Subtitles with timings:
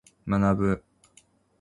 [0.27, 0.83] 学ぶ。